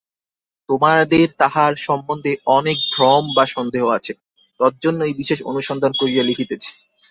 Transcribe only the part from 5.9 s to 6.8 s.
করিয়া লিখিতেছি।